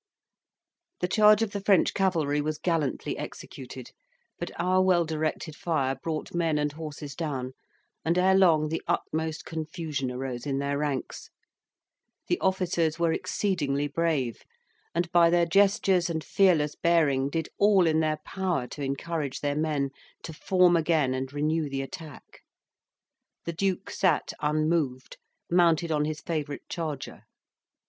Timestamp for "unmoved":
24.39-25.17